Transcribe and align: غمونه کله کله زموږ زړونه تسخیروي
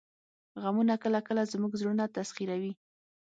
غمونه 0.61 0.93
کله 1.03 1.19
کله 1.27 1.43
زموږ 1.53 1.71
زړونه 1.81 2.03
تسخیروي 2.15 2.73